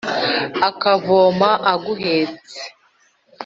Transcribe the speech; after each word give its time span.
akavoma 0.67 1.49
aguhetse, 1.71 2.59